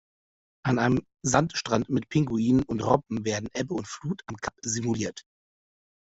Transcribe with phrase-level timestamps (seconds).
[0.65, 5.21] An einem Sandstrand mit Pinguinen und Robben werden Ebbe und Flut am Kap simuliert.